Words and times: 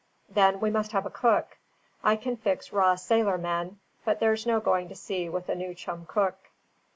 Then 0.27 0.59
we 0.59 0.71
must 0.71 0.93
have 0.93 1.05
a 1.05 1.11
cook. 1.11 1.57
I 2.03 2.15
can 2.15 2.35
fix 2.35 2.73
raw 2.73 2.95
sailor 2.95 3.37
men, 3.37 3.79
but 4.03 4.19
there's 4.19 4.47
no 4.47 4.59
going 4.59 4.89
to 4.89 4.95
sea 4.95 5.29
with 5.29 5.47
a 5.47 5.53
new 5.53 5.75
chum 5.75 6.07
cook. 6.07 6.39